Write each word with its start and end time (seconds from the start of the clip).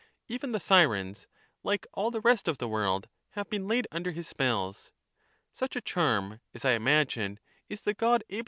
Even 0.27 0.51
the 0.51 0.59
Sirens, 0.59 1.27
like 1.61 1.85
all 1.93 2.09
the 2.09 2.21
rest 2.21 2.47
of 2.47 2.57
the 2.57 2.67
world, 2.67 3.07
have 3.33 3.51
been 3.51 3.67
laid 3.67 3.87
under 3.91 4.09
his 4.11 4.27
spells. 4.27 4.91
Such 5.51 5.75
a 5.75 5.81
charm, 5.81 6.41
as 6.55 6.65
I 6.65 6.71
imagine, 6.71 7.39
is 7.69 7.81
the 7.81 7.93
God 7.93 8.23
able 8.27 8.29
to' 8.29 8.35
Cp. 8.35 8.39